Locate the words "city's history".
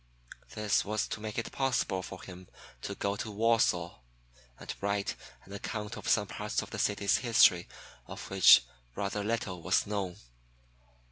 6.79-7.67